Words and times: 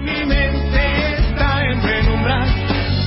mi 0.00 0.24
mente 0.24 1.16
está 1.18 1.62
en 1.64 1.80
penumbra 1.80 2.46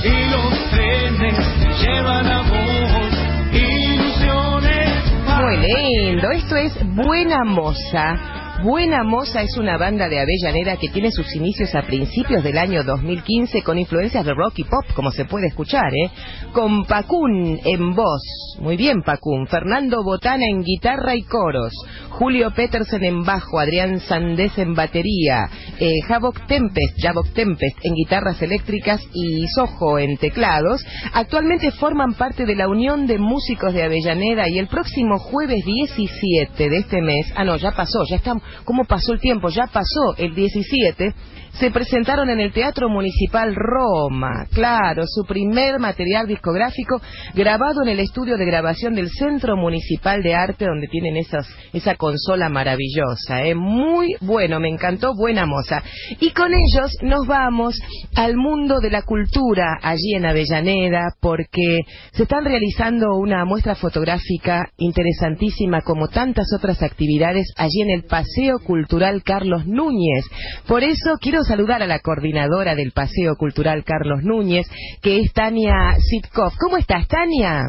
y 0.04 0.30
los 0.30 0.70
trenes 0.70 1.38
llevan 1.80 2.26
amor, 2.26 3.10
ilusiones. 3.52 5.12
Muy 5.40 5.56
lindo, 5.56 6.30
esto 6.30 6.56
es 6.56 6.72
Buena 6.94 7.44
Moza. 7.44 8.33
Buena 8.62 9.02
Moza 9.02 9.42
es 9.42 9.58
una 9.58 9.76
banda 9.76 10.08
de 10.08 10.20
Avellaneda 10.20 10.76
que 10.76 10.88
tiene 10.88 11.10
sus 11.10 11.34
inicios 11.34 11.74
a 11.74 11.82
principios 11.82 12.42
del 12.42 12.56
año 12.56 12.82
2015 12.84 13.62
con 13.62 13.78
influencias 13.78 14.24
de 14.24 14.32
rock 14.32 14.54
y 14.56 14.64
pop, 14.64 14.84
como 14.94 15.10
se 15.10 15.24
puede 15.24 15.48
escuchar, 15.48 15.92
¿eh? 15.92 16.10
Con 16.52 16.84
Pacún 16.86 17.60
en 17.62 17.94
voz, 17.94 18.22
muy 18.60 18.76
bien 18.76 19.02
Pacún, 19.02 19.48
Fernando 19.48 20.02
Botana 20.02 20.44
en 20.48 20.62
guitarra 20.62 21.14
y 21.16 21.22
coros, 21.24 21.72
Julio 22.10 22.52
Petersen 22.54 23.04
en 23.04 23.24
bajo, 23.24 23.58
Adrián 23.58 23.98
Sandés 24.00 24.56
en 24.56 24.74
batería, 24.74 25.50
eh, 25.80 25.90
Havok 26.08 26.46
Tempest, 26.46 27.02
Javok 27.02 27.32
Tempest 27.34 27.76
en 27.82 27.94
guitarras 27.94 28.40
eléctricas 28.40 29.00
y 29.12 29.46
Sojo 29.48 29.98
en 29.98 30.16
teclados. 30.16 30.80
Actualmente 31.12 31.72
forman 31.72 32.14
parte 32.14 32.46
de 32.46 32.54
la 32.54 32.68
Unión 32.68 33.06
de 33.06 33.18
Músicos 33.18 33.74
de 33.74 33.82
Avellaneda 33.82 34.48
y 34.48 34.58
el 34.58 34.68
próximo 34.68 35.18
jueves 35.18 35.64
17 35.64 36.70
de 36.70 36.76
este 36.78 37.02
mes, 37.02 37.26
ah 37.34 37.44
no, 37.44 37.56
ya 37.56 37.72
pasó, 37.72 38.04
ya 38.08 38.16
estamos, 38.16 38.43
¿cómo 38.64 38.84
pasó 38.84 39.12
el 39.12 39.20
tiempo? 39.20 39.48
Ya 39.48 39.66
pasó 39.66 40.14
el 40.16 40.34
17 40.34 41.14
se 41.58 41.70
presentaron 41.70 42.30
en 42.30 42.40
el 42.40 42.52
Teatro 42.52 42.88
Municipal 42.88 43.54
Roma, 43.54 44.46
claro, 44.52 45.04
su 45.06 45.24
primer 45.24 45.78
material 45.78 46.26
discográfico 46.26 47.00
grabado 47.32 47.82
en 47.82 47.90
el 47.90 48.00
estudio 48.00 48.36
de 48.36 48.44
grabación 48.44 48.94
del 48.94 49.08
Centro 49.08 49.56
Municipal 49.56 50.22
de 50.22 50.34
Arte 50.34 50.66
donde 50.66 50.88
tienen 50.88 51.16
esas, 51.16 51.46
esa 51.72 51.94
consola 51.94 52.48
maravillosa, 52.48 53.44
¿eh? 53.44 53.54
muy 53.54 54.16
bueno, 54.20 54.58
me 54.58 54.68
encantó, 54.68 55.14
buena 55.14 55.46
moza. 55.46 55.82
Y 56.20 56.30
con 56.30 56.52
ellos 56.52 56.90
nos 57.02 57.26
vamos 57.26 57.78
al 58.16 58.36
mundo 58.36 58.80
de 58.80 58.90
la 58.90 59.02
cultura 59.02 59.78
allí 59.80 60.14
en 60.16 60.26
Avellaneda 60.26 61.14
porque 61.20 61.82
se 62.12 62.24
están 62.24 62.44
realizando 62.44 63.14
una 63.16 63.44
muestra 63.44 63.76
fotográfica 63.76 64.70
interesantísima 64.76 65.82
como 65.82 66.08
tantas 66.08 66.46
otras 66.56 66.82
actividades 66.82 67.46
allí 67.56 67.82
en 67.82 67.90
el 67.90 68.04
Paseo 68.04 68.24
Cultural 68.66 69.22
Carlos 69.22 69.66
Núñez. 69.66 70.24
Por 70.66 70.82
eso 70.82 71.16
quiero 71.20 71.42
saludar 71.42 71.82
a 71.82 71.86
la 71.86 72.00
coordinadora 72.00 72.74
del 72.74 72.92
Paseo 72.92 73.36
Cultural 73.36 73.84
Carlos 73.84 74.22
Núñez, 74.22 74.66
que 75.02 75.20
es 75.20 75.32
Tania 75.32 75.94
Sitkov. 75.98 76.52
¿Cómo 76.58 76.76
estás, 76.76 77.06
Tania? 77.06 77.62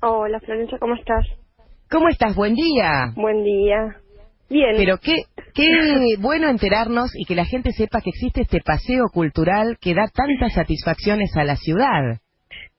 Hola, 0.00 0.38
Florencia, 0.40 0.78
¿cómo 0.78 0.94
estás? 0.94 1.26
¿Cómo 1.90 2.08
estás? 2.08 2.36
Buen 2.36 2.54
día. 2.54 3.12
Buen 3.16 3.42
día. 3.42 3.96
Bien. 4.48 4.74
Pero 4.76 4.98
qué, 4.98 5.16
qué 5.54 5.66
bueno 6.20 6.48
enterarnos 6.48 7.10
y 7.14 7.24
que 7.24 7.34
la 7.34 7.44
gente 7.44 7.72
sepa 7.72 8.00
que 8.00 8.10
existe 8.10 8.42
este 8.42 8.60
paseo 8.60 9.06
cultural 9.12 9.76
que 9.80 9.94
da 9.94 10.06
tantas 10.12 10.54
satisfacciones 10.54 11.36
a 11.36 11.44
la 11.44 11.56
ciudad. 11.56 12.20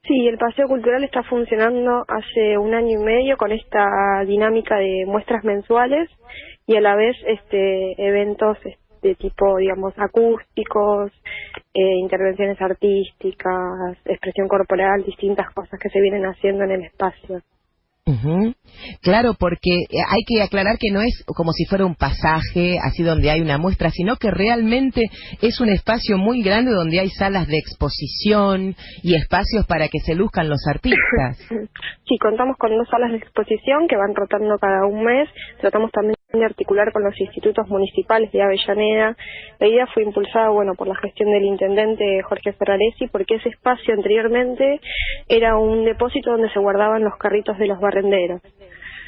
Sí, 0.05 0.27
el 0.27 0.37
Paseo 0.37 0.67
Cultural 0.67 1.01
está 1.05 1.23
funcionando 1.23 2.03
hace 2.09 2.57
un 2.57 2.73
año 2.73 2.99
y 2.99 3.03
medio 3.05 3.37
con 3.37 3.53
esta 3.53 3.85
dinámica 4.27 4.75
de 4.75 5.05
muestras 5.07 5.45
mensuales 5.45 6.09
y 6.67 6.75
a 6.75 6.81
la 6.81 6.95
vez 6.95 7.15
este 7.27 7.95
eventos 7.97 8.57
de 9.01 9.15
tipo, 9.15 9.57
digamos, 9.57 9.93
acústicos, 9.97 11.11
eh, 11.73 11.97
intervenciones 11.99 12.59
artísticas, 12.61 13.97
expresión 14.05 14.47
corporal, 14.47 15.03
distintas 15.05 15.53
cosas 15.53 15.79
que 15.79 15.89
se 15.89 15.99
vienen 15.99 16.23
haciendo 16.23 16.63
en 16.63 16.71
el 16.71 16.83
espacio. 16.85 17.41
Ujú. 18.05 18.53
Claro, 19.01 19.33
porque 19.39 19.71
eh, 19.89 20.03
hay 20.05 20.23
que 20.27 20.41
aclarar 20.41 20.77
que 20.77 20.91
no 20.91 20.99
es 20.99 21.23
como 21.25 21.53
si 21.53 21.63
fuera 21.65 21.85
un 21.85 21.95
pasaje, 21.95 22.77
así 22.83 23.01
donde 23.01 23.31
hay 23.31 23.39
una 23.39 23.57
muestra, 23.57 23.91
sino 23.91 24.17
que 24.17 24.29
realmente 24.29 25.03
es 25.41 25.61
un 25.61 25.69
espacio 25.69 26.17
muy 26.17 26.43
grande 26.43 26.71
donde 26.71 26.99
hay 26.99 27.09
salas 27.09 27.47
de 27.47 27.57
exposición 27.57 28.75
y 29.03 29.15
espacios 29.15 29.65
para 29.67 29.87
que 29.87 29.99
se 29.99 30.15
luzcan 30.15 30.49
los 30.49 30.65
artistas. 30.67 31.39
Sí, 32.05 32.17
contamos 32.19 32.57
con 32.57 32.75
dos 32.77 32.87
salas 32.89 33.11
de 33.11 33.17
exposición 33.17 33.87
que 33.87 33.95
van 33.95 34.13
rotando 34.13 34.57
cada 34.59 34.85
un 34.85 35.05
mes. 35.05 35.29
Tratamos 35.61 35.89
también 35.91 36.15
de 36.39 36.45
articular 36.45 36.91
con 36.91 37.03
los 37.03 37.19
institutos 37.19 37.67
municipales 37.67 38.31
de 38.31 38.41
Avellaneda. 38.41 39.15
La 39.59 39.67
idea 39.67 39.85
fue 39.93 40.01
impulsada, 40.01 40.49
bueno, 40.49 40.73
por 40.73 40.87
la 40.87 40.95
gestión 40.95 41.31
del 41.31 41.43
intendente 41.43 42.23
Jorge 42.23 42.53
Ferraresi, 42.53 43.07
porque 43.11 43.35
ese 43.35 43.49
espacio 43.49 43.93
anteriormente 43.93 44.81
era 45.27 45.57
un 45.57 45.85
depósito 45.85 46.31
donde 46.31 46.49
se 46.49 46.59
guardaban 46.59 47.03
los 47.03 47.15
carritos 47.17 47.57
de 47.59 47.67
los 47.67 47.79
barrenderos. 47.79 48.41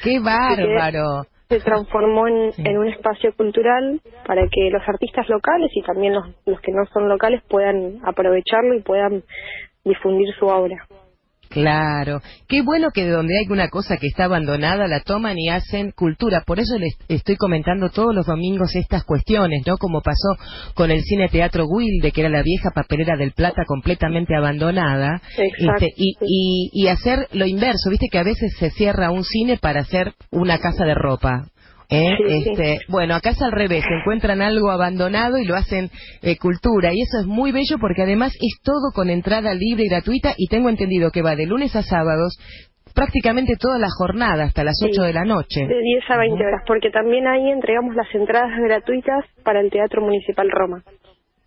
¡Qué 0.04 0.20
bárbaro! 0.20 1.24
Se 1.50 1.60
transformó 1.62 2.28
en, 2.28 2.52
en 2.58 2.78
un 2.78 2.88
espacio 2.90 3.34
cultural 3.36 4.00
para 4.26 4.48
que 4.48 4.70
los 4.70 4.82
artistas 4.88 5.28
locales 5.28 5.72
y 5.74 5.82
también 5.82 6.14
los, 6.14 6.28
los 6.46 6.60
que 6.62 6.72
no 6.72 6.86
son 6.94 7.10
locales 7.10 7.42
puedan 7.48 8.00
aprovecharlo 8.04 8.76
y 8.76 8.82
puedan 8.82 9.24
difundir 9.84 10.32
su 10.40 10.46
obra. 10.46 10.88
Claro, 11.56 12.22
qué 12.50 12.62
bueno 12.64 12.90
que 12.94 13.06
de 13.06 13.12
donde 13.12 13.38
hay 13.38 13.46
una 13.50 13.70
cosa 13.70 13.96
que 13.96 14.08
está 14.08 14.26
abandonada 14.26 14.90
la 14.90 15.00
toman 15.00 15.40
y 15.40 15.48
hacen 15.48 15.92
cultura. 15.92 16.44
Por 16.46 16.60
eso 16.60 16.78
les 16.78 16.98
estoy 17.08 17.38
comentando 17.38 17.90
todos 17.92 18.14
los 18.14 18.26
domingos 18.26 18.76
estas 18.76 19.06
cuestiones, 19.06 19.64
¿no? 19.66 19.78
Como 19.78 20.02
pasó 20.02 20.36
con 20.74 20.92
el 20.92 21.02
Cine 21.04 21.30
Teatro 21.30 21.66
Wilde, 21.66 22.12
que 22.12 22.20
era 22.20 22.30
la 22.30 22.44
vieja 22.44 22.72
papelera 22.76 23.16
del 23.16 23.32
Plata 23.32 23.64
completamente 23.66 24.36
abandonada. 24.36 25.22
Exacto. 25.38 25.86
Este, 25.86 25.94
y, 25.96 26.18
y, 26.20 26.70
y 26.74 26.88
hacer 26.90 27.30
lo 27.32 27.46
inverso, 27.46 27.90
viste 27.90 28.10
que 28.12 28.20
a 28.20 28.24
veces 28.24 28.54
se 28.60 28.72
cierra 28.72 29.10
un 29.12 29.24
cine 29.24 29.58
para 29.58 29.80
hacer 29.80 30.14
una 30.32 30.58
casa 30.58 30.84
de 30.84 30.94
ropa. 30.94 31.48
¿Eh? 31.90 32.16
Sí, 32.18 32.42
sí. 32.44 32.50
este, 32.50 32.78
Bueno, 32.90 33.16
acá 33.16 33.32
es 33.32 33.42
al 33.42 33.52
revés, 33.52 33.84
encuentran 34.00 34.42
algo 34.42 34.72
abandonado 34.72 35.38
y 35.38 35.46
lo 35.46 35.56
hacen 35.56 35.90
eh, 36.22 36.38
cultura. 36.38 36.92
Y 36.94 37.02
eso 37.02 37.20
es 37.20 37.26
muy 37.26 37.52
bello 37.52 37.78
porque 37.80 38.04
además 38.04 38.34
es 38.36 38.62
todo 38.64 38.92
con 38.94 39.10
entrada 39.10 39.54
libre 39.54 39.84
y 39.86 39.90
gratuita 39.90 40.34
y 40.38 40.48
tengo 40.48 40.70
entendido 40.70 41.12
que 41.12 41.22
va 41.22 41.36
de 41.36 41.46
lunes 41.46 41.76
a 41.76 41.84
sábados 41.84 42.38
prácticamente 42.96 43.58
toda 43.60 43.78
la 43.78 43.90
jornada 43.98 44.46
hasta 44.46 44.64
las 44.64 44.78
Sí. 44.80 44.88
8 44.90 45.04
de 45.04 45.14
la 45.14 45.26
noche. 45.26 45.68
De 45.68 45.82
10 45.82 46.10
a 46.10 46.18
20 46.18 46.46
horas, 46.46 46.64
porque 46.66 46.90
también 46.90 47.28
ahí 47.28 47.50
entregamos 47.52 47.94
las 47.94 48.08
entradas 48.16 48.52
gratuitas 48.64 49.26
para 49.44 49.60
el 49.60 49.70
Teatro 49.70 50.02
Municipal 50.02 50.50
Roma. 50.50 50.82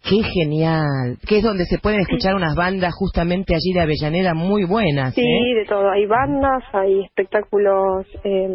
Qué 0.02 0.22
genial. 0.22 1.18
Que 1.26 1.38
es 1.38 1.42
donde 1.42 1.64
se 1.64 1.78
pueden 1.78 2.00
escuchar 2.00 2.34
unas 2.34 2.54
bandas 2.54 2.94
justamente 2.94 3.54
allí 3.54 3.72
de 3.74 3.80
Avellaneda 3.80 4.32
muy 4.34 4.64
buenas. 4.64 5.14
Sí, 5.14 5.22
¿eh? 5.22 5.54
de 5.58 5.64
todo. 5.64 5.90
Hay 5.90 6.06
bandas, 6.06 6.62
hay 6.72 7.04
espectáculos 7.04 8.06
eh. 8.24 8.48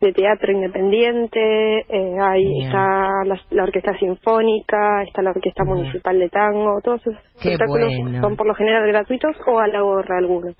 De 0.00 0.12
teatro 0.12 0.52
independiente, 0.52 1.40
eh, 1.88 2.16
hay 2.20 2.44
Bien. 2.44 2.66
está 2.66 3.08
la, 3.26 3.40
la 3.50 3.62
orquesta 3.64 3.98
sinfónica, 3.98 5.02
está 5.02 5.22
la 5.22 5.30
orquesta 5.30 5.64
municipal 5.64 6.18
de 6.18 6.28
tango, 6.28 6.80
todos 6.84 7.00
esos 7.00 7.14
Qué 7.42 7.52
espectáculos 7.52 7.92
bueno. 8.00 8.20
son 8.20 8.36
por 8.36 8.46
lo 8.46 8.54
general 8.54 8.86
gratuitos 8.86 9.36
o 9.46 9.58
a 9.58 9.66
la 9.66 9.80
gorra 9.80 10.18
algunos. 10.18 10.54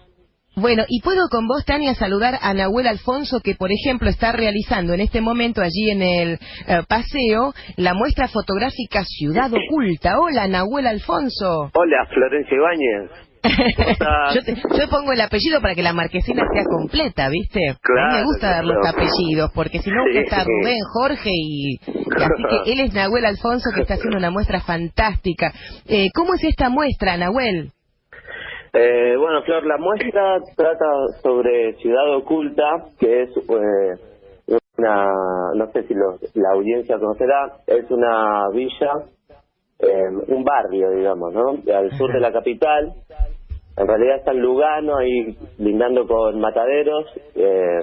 Bueno, 0.57 0.83
y 0.89 1.01
puedo 1.03 1.29
con 1.31 1.47
vos, 1.47 1.65
Tania, 1.65 1.95
saludar 1.95 2.35
a 2.43 2.53
Nahuel 2.53 2.89
Alfonso, 2.89 3.39
que 3.45 3.55
por 3.55 3.71
ejemplo 3.71 4.09
está 4.09 4.33
realizando 4.33 4.93
en 4.93 5.01
este 5.01 5.21
momento 5.21 5.63
allí 5.63 5.91
en 5.91 6.03
el 6.03 6.33
eh, 6.33 6.83
paseo 6.89 7.53
la 7.77 7.95
muestra 7.95 8.27
fotográfica 8.27 9.05
Ciudad 9.05 9.51
Oculta. 9.71 10.19
Hola, 10.19 10.49
Nahuel 10.49 10.89
Alfonso. 10.89 11.71
Hola, 11.75 12.07
Florencia 12.13 12.57
Ibáñez. 12.57 13.28
Yo, 14.35 14.43
te- 14.45 14.55
yo 14.55 14.89
pongo 14.91 15.13
el 15.13 15.21
apellido 15.21 15.61
para 15.61 15.75
que 15.75 15.83
la 15.83 15.93
marquesina 15.93 16.43
sea 16.53 16.65
completa, 16.65 17.29
¿viste? 17.29 17.61
a 17.71 17.73
mí 17.73 18.17
me 18.19 18.25
gusta 18.25 18.51
dar 18.51 18.65
los 18.65 18.79
claro. 18.81 18.97
apellidos, 18.99 19.51
porque 19.55 19.79
si 19.81 19.91
no 19.91 20.05
Sí. 20.13 20.19
está 20.19 20.45
Rubén, 20.45 20.79
Jorge 20.93 21.31
y, 21.33 21.75
y 21.75 22.23
así 22.23 22.43
que 22.65 22.73
él 22.73 22.81
es 22.81 22.95
Nahuel 22.95 23.25
Alfonso 23.25 23.71
que 23.75 23.83
está 23.83 23.95
haciendo 23.95 24.19
una 24.19 24.31
muestra 24.31 24.61
fantástica. 24.61 25.53
Eh, 25.87 26.09
¿Cómo 26.15 26.35
es 26.35 26.45
esta 26.45 26.69
muestra, 26.69 27.17
Nahuel? 27.17 27.71
Eh, 28.73 29.17
bueno, 29.19 29.43
Flor, 29.43 29.65
la 29.67 29.79
muestra 29.79 30.39
trata 30.57 30.87
sobre 31.23 31.75
Ciudad 31.79 32.17
Oculta, 32.17 32.65
que 32.99 33.23
es 33.23 33.31
eh, 33.37 34.57
una, 34.77 35.07
no 35.55 35.71
sé 35.73 35.85
si 35.85 35.95
lo- 35.95 36.19
la 36.35 36.51
audiencia 36.55 36.99
conocerá, 36.99 37.53
es 37.67 37.91
una 37.91 38.49
villa, 38.53 38.91
eh, 39.81 40.09
un 40.29 40.45
barrio, 40.45 40.91
digamos, 40.91 41.33
¿no? 41.33 41.51
Al 41.75 41.91
sur 41.97 42.13
de 42.13 42.21
la 42.21 42.33
capital. 42.33 42.93
En 43.79 43.87
realidad 43.87 44.17
está 44.17 44.33
en 44.33 44.41
Lugano, 44.43 44.97
ahí 44.97 45.37
lindando 45.59 46.07
con 46.07 46.41
Mataderos. 46.41 47.07
eh, 47.35 47.79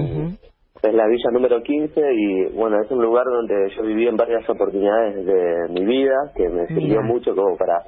es 0.83 0.93
la 0.93 1.07
villa 1.07 1.31
número 1.31 1.63
15 1.63 1.99
y 2.13 2.53
bueno, 2.55 2.79
es 2.79 2.91
un 2.91 3.01
lugar 3.01 3.23
donde 3.25 3.55
yo 3.75 3.81
viví 3.83 4.07
en 4.07 4.17
varias 4.17 4.47
oportunidades 4.47 5.25
de 5.25 5.69
mi 5.73 5.83
vida 5.85 6.13
que 6.35 6.47
me 6.47 6.67
sirvió 6.67 7.01
Mira. 7.01 7.01
mucho 7.01 7.33
como 7.35 7.57
para 7.57 7.79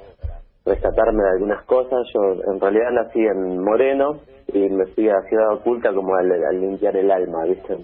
rescatarme 0.64 1.22
de 1.22 1.30
algunas 1.36 1.64
cosas. 1.66 2.00
Yo 2.12 2.52
en 2.52 2.60
realidad 2.60 2.90
nací 2.92 3.20
en 3.20 3.62
Moreno 3.62 4.20
y 4.52 4.58
me 4.70 4.86
fui 4.94 5.08
a 5.08 5.14
Ciudad 5.28 5.52
Oculta 5.54 5.92
como 5.94 6.12
al, 6.16 6.32
al 6.32 6.60
limpiar 6.60 6.96
el 6.96 7.10
alma, 7.10 7.44
¿viste? 7.46 7.76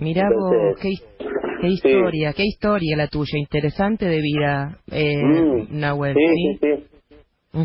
Mirá 0.00 0.28
vos, 0.28 0.76
qué, 0.82 0.90
sí. 0.90 1.68
historia, 1.68 2.32
qué 2.36 2.44
historia 2.44 2.96
la 2.96 3.08
tuya, 3.08 3.38
interesante 3.38 4.04
de 4.06 4.20
vida, 4.20 4.76
eh, 4.92 5.16
Mm, 5.22 5.80
Nahuel. 5.80 6.14
sí, 6.14 6.26
sí, 6.26 6.58
sí. 6.60 6.77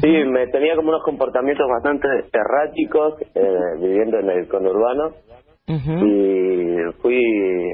Sí, 0.01 0.07
me 0.25 0.47
tenía 0.47 0.75
como 0.75 0.89
unos 0.89 1.03
comportamientos 1.03 1.67
bastante 1.69 2.07
erráticos 2.31 3.15
eh, 3.35 3.55
viviendo 3.79 4.19
en 4.19 4.29
el 4.29 4.47
conurbano. 4.47 5.11
Y 6.05 6.91
fui 7.01 7.21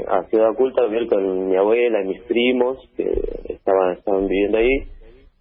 a 0.08 0.24
Ciudad 0.26 0.52
Oculta 0.52 0.84
a 0.84 0.88
vivir 0.88 1.08
con 1.08 1.50
mi 1.50 1.56
abuela 1.56 2.02
y 2.04 2.08
mis 2.08 2.22
primos 2.24 2.78
que 2.98 3.04
estaban, 3.50 3.94
estaban 3.94 4.28
viviendo 4.28 4.58
ahí 4.58 4.84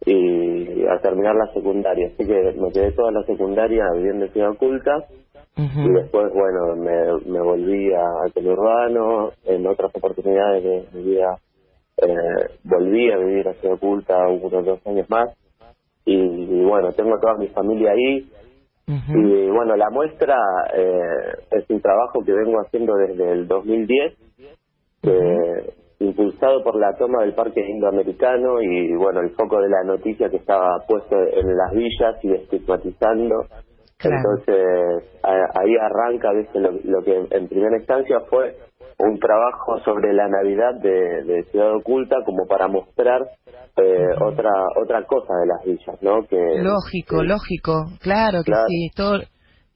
y 0.07 0.87
a 0.87 0.99
terminar 1.01 1.35
la 1.35 1.53
secundaria. 1.53 2.07
Así 2.09 2.27
que 2.27 2.53
me 2.59 2.71
quedé 2.73 2.93
toda 2.93 3.13
la 3.13 3.23
secundaria 3.25 3.85
viviendo 3.95 4.27
en 4.27 4.33
Ciudad 4.33 4.51
Oculta. 4.51 5.05
Y 5.57 5.93
después, 5.93 6.33
bueno, 6.33 6.77
me, 6.77 7.31
me 7.33 7.41
volví 7.41 7.93
a- 7.93 8.23
al 8.25 8.33
conurbano, 8.33 9.33
en 9.45 9.67
otras 9.67 9.91
oportunidades 9.95 10.63
de 10.63 10.85
mi 10.93 11.11
vida 11.11 11.37
eh, 12.01 12.47
volví 12.63 13.11
a 13.11 13.17
vivir 13.19 13.49
a 13.49 13.55
Ciudad 13.55 13.75
Oculta 13.77 14.29
unos 14.29 14.65
dos 14.65 14.87
años 14.87 15.09
más 15.11 15.31
y, 16.13 16.61
y 16.61 16.65
bueno, 16.65 16.93
tengo 16.93 17.19
toda 17.21 17.35
mi 17.39 17.49
familia 17.49 17.93
ahí 17.93 18.27
y 19.15 19.51
bueno, 19.51 19.77
la 19.77 19.91
muestra 19.91 20.35
eh, 20.75 21.35
es 21.51 21.69
un 21.69 21.81
trabajo 21.83 22.25
que 22.25 22.33
vengo 22.33 22.59
haciendo 22.61 22.95
desde 22.97 23.33
el 23.33 23.47
2010, 23.47 24.15
eh, 25.03 25.73
impulsado 26.01 26.63
por 26.63 26.77
la 26.77 26.95
toma 26.97 27.23
del 27.23 27.35
Parque 27.35 27.61
Indoamericano 27.69 28.63
y 28.63 28.95
bueno, 28.97 29.21
el 29.21 29.31
foco 29.31 29.61
de 29.61 29.69
la 29.69 29.83
noticia 29.85 30.31
que 30.31 30.37
estaba 30.37 30.79
puesto 30.87 31.17
en 31.19 31.57
las 31.57 31.73
villas 31.73 32.17
y 32.25 32.33
estigmatizando. 32.33 33.45
Claro. 33.99 34.17
Entonces 34.17 35.21
a- 35.25 35.61
ahí 35.61 35.75
arranca 35.77 36.33
¿viste? 36.33 36.61
Lo, 36.61 36.71
lo 36.85 37.03
que 37.03 37.27
en 37.31 37.49
primera 37.49 37.77
instancia 37.77 38.21
fue 38.31 38.55
un 39.01 39.19
trabajo 39.19 39.79
sobre 39.85 40.13
la 40.13 40.29
Navidad 40.29 40.75
de, 40.81 41.25
de 41.25 41.43
Ciudad 41.51 41.75
Oculta 41.75 42.17
como 42.25 42.47
para 42.47 42.69
mostrar 42.69 43.23
eh, 43.83 44.15
otra 44.25 44.51
otra 44.83 45.05
cosa 45.07 45.33
de 45.41 45.47
las 45.47 45.65
villas, 45.65 46.03
¿no? 46.03 46.27
Que 46.29 46.37
Lógico, 46.63 47.21
que- 47.21 47.27
lógico, 47.27 47.93
claro 48.01 48.39
que 48.45 48.53
Claro. 48.53 48.67
sí, 48.69 48.91
todo, 48.95 49.23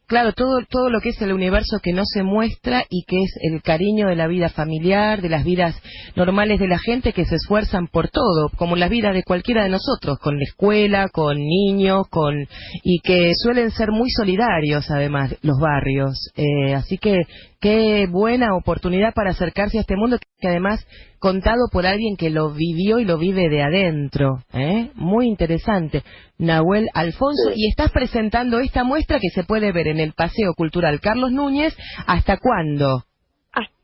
claro, 0.07 0.33
todo, 0.35 0.59
todo 0.69 0.91
lo 0.91 1.01
que 1.01 1.11
es 1.11 1.23
el 1.23 1.33
universo 1.33 1.79
que 1.83 1.93
no 1.93 2.03
se 2.05 2.23
muestra 2.23 2.85
y 2.91 3.05
que 3.07 3.23
es 3.23 3.33
el 3.51 3.63
cariño 3.63 4.09
de 4.09 4.17
la 4.17 4.27
vida 4.27 4.49
familiar, 4.51 5.23
de 5.23 5.29
las 5.31 5.45
vidas 5.45 5.75
normales 6.17 6.61
de 6.61 6.69
la 6.69 6.79
gente 6.79 7.13
que 7.15 7.25
se 7.25 7.37
esfuerzan 7.37 7.87
por 7.87 8.09
todo, 8.11 8.51
como 8.57 8.77
la 8.77 8.89
vida 8.89 9.13
de 9.13 9.23
cualquiera 9.23 9.63
de 9.63 9.71
nosotros, 9.71 10.19
con 10.19 10.37
la 10.37 10.45
escuela, 10.45 11.09
con 11.09 11.39
niños, 11.39 12.09
con 12.11 12.35
y 12.83 13.01
que 13.01 13.33
suelen 13.35 13.71
ser 13.71 13.91
muy 13.91 14.11
solidarios 14.11 14.91
además 14.91 15.35
los 15.43 15.59
barrios, 15.59 16.31
Eh, 16.37 16.75
así 16.75 16.99
que 16.99 17.23
qué 17.63 18.07
buena 18.11 18.57
oportunidad 18.57 19.15
para 19.15 19.31
acercarse 19.31 19.79
a 19.79 19.83
este 19.83 19.97
mundo 19.97 20.19
que 20.41 20.49
además 20.49 20.87
contado 21.21 21.69
por 21.73 21.87
alguien 21.87 22.17
que 22.19 22.29
lo 22.29 22.51
vivió 22.53 22.99
y 22.99 23.05
lo 23.05 23.17
vive 23.17 23.49
de 23.49 23.63
adentro, 23.63 24.39
¿eh? 24.53 24.91
Muy 24.97 25.29
interesante. 25.29 26.03
Nahuel 26.39 26.89
Alfonso, 26.93 27.51
Sí. 27.55 27.63
y 27.65 27.69
estás 27.71 27.93
presentando 27.93 28.59
esta 28.59 28.83
muestra 28.85 29.19
que 29.21 29.31
se 29.31 29.45
puede 29.45 29.73
ver 29.73 29.87
en 29.87 30.01
el 30.01 30.13
Paseo 30.13 30.53
Cultural 30.55 31.01
Carlos 31.01 31.31
Núñez, 31.31 31.75
¿hasta 32.07 32.37
cuándo? 32.37 33.05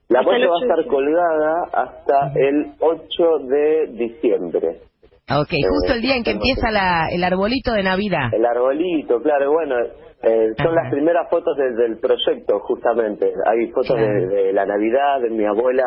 La 0.08 0.22
muestra 0.22 0.48
va 0.48 0.54
a 0.54 0.56
8 0.56 0.66
de 0.66 0.72
estar 0.72 0.86
colgada 0.86 1.52
hasta 1.72 2.32
el 2.34 2.72
8 2.80 3.38
de 3.46 3.86
diciembre. 3.92 4.80
Ok, 5.30 5.50
justo 5.68 5.92
el 5.94 6.00
día 6.00 6.16
en 6.16 6.24
que 6.24 6.30
empieza 6.32 6.70
la, 6.70 7.08
el 7.12 7.22
arbolito 7.22 7.72
de 7.72 7.82
Navidad. 7.82 8.28
El 8.32 8.44
arbolito, 8.46 9.20
claro, 9.20 9.52
bueno, 9.52 9.76
eh, 10.22 10.48
son 10.56 10.68
Ajá. 10.68 10.82
las 10.84 10.90
primeras 10.90 11.28
fotos 11.30 11.56
del, 11.56 11.76
del 11.76 11.98
proyecto, 11.98 12.60
justamente. 12.60 13.32
Hay 13.46 13.66
fotos 13.72 13.94
Claro. 13.96 14.06
de, 14.06 14.26
de 14.26 14.52
la 14.52 14.64
Navidad, 14.64 15.20
de 15.22 15.30
mi 15.30 15.44
abuela 15.44 15.84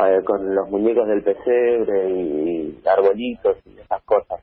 eh, 0.00 0.22
con 0.24 0.54
los 0.54 0.68
muñecos 0.70 1.06
del 1.08 1.22
pesebre 1.22 2.10
y, 2.10 2.78
arbolitos 2.86 3.56
y 3.66 3.78
esas 3.80 4.02
cosas. 4.04 4.40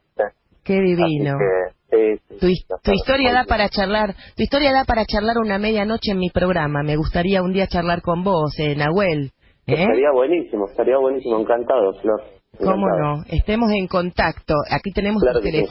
Qué 0.64 0.74
divino. 0.80 1.38
Así 1.38 1.90
que, 1.90 2.18
sí, 2.40 2.56
sí, 2.56 2.66
Tu, 2.84 2.92
historia 2.92 3.34
da 3.34 3.46
para 3.46 3.68
charlar, 3.70 4.14
tu 4.36 4.44
historia 4.44 4.72
da 4.72 4.84
para 4.86 5.06
charlar 5.06 5.38
una 5.44 5.58
medianoche 5.58 6.12
en 6.12 6.20
mi 6.20 6.30
programa. 6.30 6.84
Me 6.84 6.96
gustaría 6.98 7.42
un 7.42 7.52
día 7.52 7.66
charlar 7.68 8.02
con 8.02 8.24
vos, 8.24 8.54
eh, 8.60 8.76
Nahuel. 8.76 9.32
¿eh? 9.66 9.74
Estaría 9.74 10.12
buenísimo, 10.14 10.68
estaría 10.70 10.98
buenísimo, 10.98 11.40
encantado, 11.40 11.94
Flor. 12.02 12.22
¿Cómo 12.64 12.88
no? 12.88 13.24
Estemos 13.28 13.72
en 13.72 13.88
contacto. 13.88 14.56
Aquí 14.70 14.92
tenemos 14.92 15.22
Claro 15.22 15.40
los 15.40 15.44
que 15.44 15.52
sí. 15.52 15.66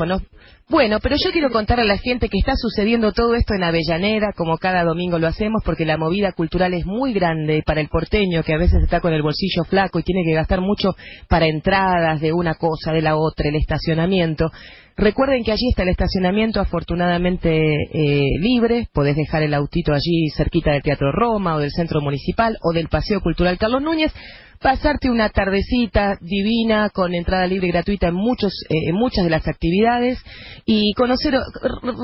Bueno, 0.70 1.00
pero 1.02 1.17
yo 1.17 1.32
quiero 1.32 1.50
contar 1.50 1.81
a 1.81 1.84
la 1.84 1.99
gente 1.99 2.28
que 2.28 2.38
está 2.38 2.52
sucediendo 2.55 3.11
todo 3.11 3.34
esto 3.34 3.55
en 3.55 3.64
Avellaneda, 3.64 4.32
como 4.37 4.56
cada 4.56 4.84
domingo 4.84 5.19
lo 5.19 5.26
hacemos, 5.26 5.64
porque 5.64 5.84
la 5.84 5.96
movida 5.96 6.31
cultural 6.31 6.72
es 6.75 6.87
muy 6.87 7.12
grande 7.12 7.64
para 7.67 7.81
el 7.81 7.88
porteño, 7.88 8.44
que 8.44 8.55
a 8.55 8.58
veces 8.58 8.81
está 8.84 9.00
con 9.00 9.12
el 9.12 9.20
bolsillo 9.20 9.64
flaco 9.64 9.99
y 9.99 10.05
tiene 10.05 10.22
que 10.25 10.32
gastar 10.32 10.61
mucho 10.61 10.94
para 11.28 11.46
entradas 11.46 12.20
de 12.20 12.32
una 12.32 12.55
cosa, 12.55 12.93
de 12.93 13.02
la 13.02 13.17
otra, 13.17 13.49
el 13.49 13.56
estacionamiento. 13.56 14.52
Recuerden 14.96 15.43
que 15.43 15.50
allí 15.50 15.70
está 15.70 15.82
el 15.82 15.88
estacionamiento 15.88 16.61
afortunadamente 16.61 17.50
eh, 17.93 18.38
libre, 18.38 18.87
podés 18.93 19.16
dejar 19.16 19.43
el 19.43 19.55
autito 19.55 19.93
allí 19.93 20.28
cerquita 20.37 20.70
del 20.70 20.82
Teatro 20.82 21.11
Roma 21.11 21.56
o 21.56 21.58
del 21.58 21.73
Centro 21.73 22.00
Municipal 22.00 22.56
o 22.62 22.73
del 22.73 22.87
Paseo 22.87 23.20
Cultural 23.20 23.58
Carlos 23.58 23.82
Núñez, 23.82 24.12
pasarte 24.61 25.11
una 25.11 25.31
tardecita 25.31 26.19
divina 26.20 26.90
con 26.90 27.14
entrada 27.14 27.46
libre 27.46 27.69
y 27.69 27.73
gratuita 27.73 28.08
en 28.08 28.14
muchos 28.14 28.52
eh, 28.69 28.90
en 28.90 28.94
muchas 28.94 29.25
de 29.25 29.31
las 29.31 29.49
actividades 29.49 30.19
y 30.65 30.93
conocer 30.95 31.35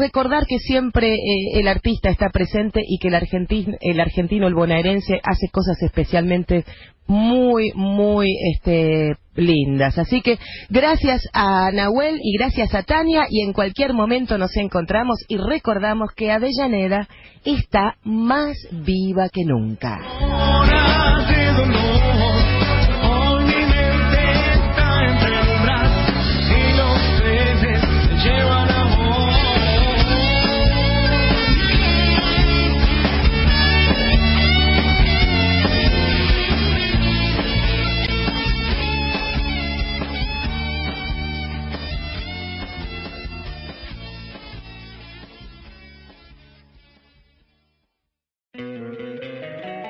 recordar 0.00 0.47
que 0.47 0.58
siempre 0.58 1.14
eh, 1.14 1.61
el 1.61 1.69
artista 1.69 2.11
está 2.11 2.31
presente 2.31 2.81
y 2.87 2.99
que 2.99 3.08
el 3.08 3.14
argentino 3.14 3.76
el 3.81 4.00
argentino 4.00 4.47
el 4.47 4.55
bonaerense 4.55 5.20
hace 5.23 5.49
cosas 5.50 5.82
especialmente 5.82 6.64
muy 7.06 7.70
muy 7.75 8.29
este 8.55 9.14
lindas. 9.37 9.99
Así 9.99 10.23
que 10.23 10.38
gracias 10.70 11.23
a 11.32 11.70
Nahuel 11.70 12.19
y 12.23 12.37
gracias 12.38 12.75
a 12.75 12.82
Tania 12.82 13.26
y 13.31 13.43
en 13.43 13.53
cualquier 13.53 13.93
momento 13.93 14.38
nos 14.38 14.56
encontramos 14.56 15.19
y 15.29 15.37
recordamos 15.37 16.11
que 16.17 16.32
Avellaneda 16.32 17.08
está 17.44 17.97
más 18.03 18.56
viva 18.73 19.29
que 19.29 19.44
nunca 19.44 20.00